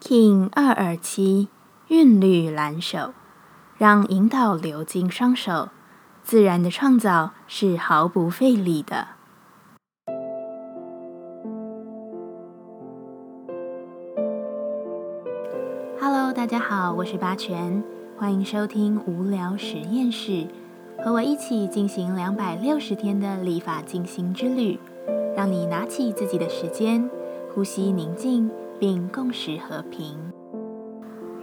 [0.00, 1.48] King 二二七
[1.88, 3.12] 韵律蓝手，
[3.76, 5.70] 让引导流进双手，
[6.22, 9.08] 自然的创造是毫不费力的。
[16.00, 17.82] Hello，大家好，我是八全，
[18.16, 20.46] 欢迎收听无聊实验室，
[21.04, 24.78] 和我一起进行两百六十天的立法进行之旅，
[25.36, 27.10] 让你拿起自己的时间，
[27.52, 28.48] 呼吸宁静。
[28.78, 30.16] 并共识和平。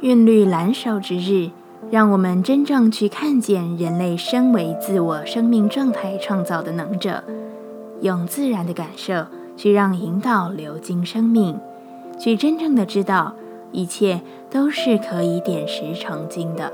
[0.00, 1.50] 韵律蓝手之日，
[1.90, 7.24] 让我们真正去看见人类身为自我生命状态创造的能者，
[8.00, 9.26] 用自然的感受
[9.56, 11.58] 去让引导流经生命，
[12.18, 13.34] 去真正的知道
[13.72, 14.20] 一切
[14.50, 16.72] 都是可以点石成金的。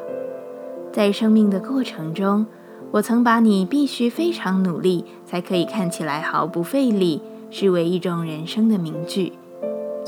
[0.93, 2.47] 在生命的过程中，
[2.91, 9.35] 我曾把你必须非常努力才可以看起来毫不费力，视为一种人生的名句。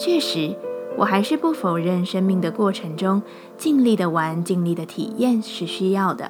[0.04, 0.56] 确实，
[0.96, 3.22] 我还是不否认生命的过程中
[3.56, 6.28] 尽力的玩、尽力的体验是需要的。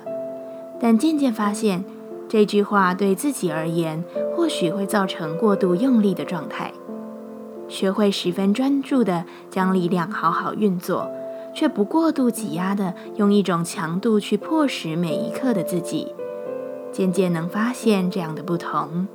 [0.79, 1.83] 但渐渐发现，
[2.29, 4.05] 这句话对自己而言，
[4.37, 6.71] 或许会造成过度用力的状态。
[7.67, 11.11] 学会十分专注的将力量好好运作，
[11.55, 16.15] 却不过度挤压的用一种强度去迫使每一刻的自己，
[16.93, 19.09] 渐渐能发现这样的不同。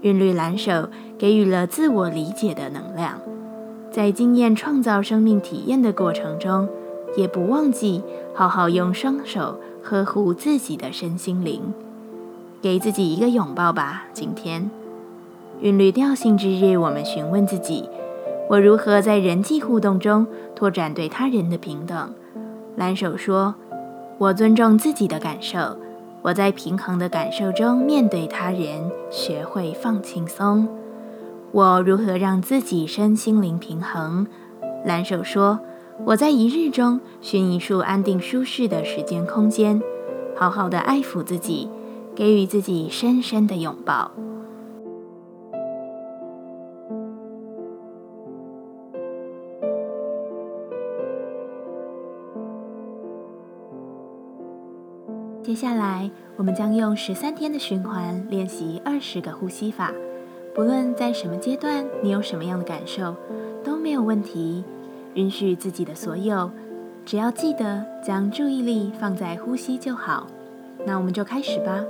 [0.00, 3.20] 韵律蓝手给予了自我理解的能量。
[3.90, 6.68] 在经验创造生命体验的过程中，
[7.16, 8.02] 也不忘记
[8.32, 11.60] 好好用双手呵护自己的身心灵，
[12.62, 14.04] 给自己一个拥抱吧。
[14.12, 14.70] 今天，
[15.60, 17.88] 韵律调性之日，我们询问自己：
[18.48, 20.24] 我如何在人际互动中
[20.54, 22.14] 拓展对他人的平等？
[22.76, 23.56] 蓝手说：
[24.18, 25.76] 我尊重自己的感受，
[26.22, 30.68] 我在平衡的感受中面对他人，学会放轻松。
[31.52, 34.24] 我如何让自己身心灵平衡？
[34.84, 35.58] 蓝手说
[36.06, 39.82] ：“我在一日中寻一处安定舒适的时间空间，
[40.36, 41.68] 好好的爱抚自己，
[42.14, 44.12] 给予自己深深的拥抱。”
[55.42, 59.92] 接下来，我们将用十三天的循环练习二十个呼吸法。
[60.54, 63.14] 不论在什么阶段，你有什么样的感受，
[63.62, 64.64] 都没有问题。
[65.14, 66.50] 允许自己的所有，
[67.04, 70.26] 只要记得将注意力放在呼吸就好。
[70.86, 71.84] 那我们就开始吧。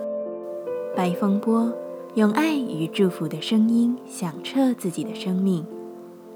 [0.96, 1.72] 白风波，
[2.14, 5.64] 用爱与祝福的声音响彻自己的生命。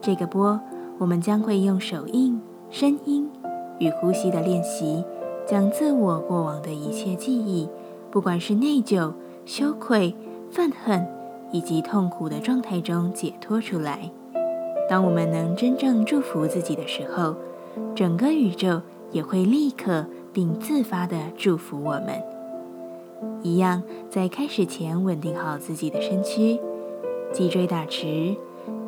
[0.01, 0.61] 这个波，
[0.99, 3.29] 我们将会用手印、声音
[3.79, 5.05] 与呼吸的练习，
[5.47, 7.69] 将自我过往的一切记忆，
[8.11, 9.13] 不管是内疚、
[9.45, 10.15] 羞愧、
[10.51, 11.07] 愤恨。
[11.55, 14.11] 以及痛苦的状态中解脱出来。
[14.91, 17.37] 当我们能真正祝福自己的时候，
[17.95, 18.83] 整个宇宙
[19.13, 22.21] 也会立刻并自发地祝福我们。
[23.45, 26.59] 一样，在开始前稳定好自己的身躯，
[27.33, 28.35] 脊椎打直，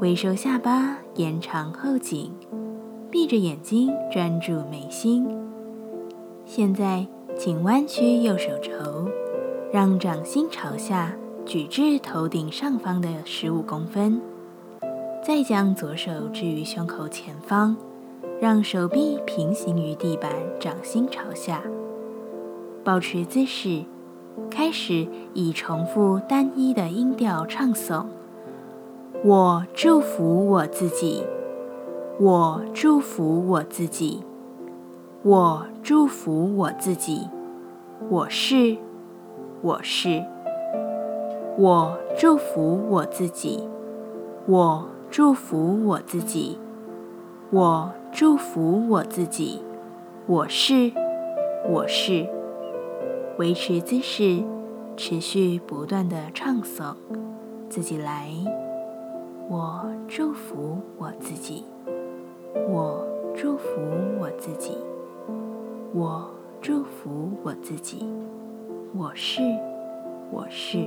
[0.00, 2.32] 微收下巴，延长后颈，
[3.12, 5.24] 闭着眼睛专注眉心。
[6.44, 7.06] 现在，
[7.38, 8.72] 请弯曲右手肘，
[9.72, 11.16] 让掌心朝下。
[11.46, 14.20] 举至头顶上方的十五公分，
[15.24, 17.76] 再将左手置于胸口前方，
[18.40, 21.62] 让手臂平行于地板，掌心朝下。
[22.82, 23.84] 保持姿势，
[24.50, 28.06] 开始以重复单一的音调唱诵
[29.24, 31.22] ：“我祝福我自己，
[32.18, 34.24] 我祝福我自己，
[35.22, 37.28] 我祝福我自己，
[38.08, 38.76] 我是，
[39.62, 40.24] 我是。”
[41.58, 43.66] 我祝福我自己，
[44.44, 46.58] 我祝福我自己，
[47.50, 49.62] 我祝福我自己，
[50.26, 50.92] 我是，
[51.70, 52.26] 我是。
[53.38, 54.42] 维持姿势，
[54.98, 56.94] 持续不断的唱诵，
[57.70, 58.28] 自己来。
[59.48, 61.64] 我祝福我自己，
[62.68, 63.02] 我
[63.34, 63.80] 祝福
[64.20, 64.76] 我自己，
[65.94, 66.30] 我
[66.60, 68.04] 祝福我自己，
[68.94, 69.40] 我是，
[70.30, 70.86] 我是。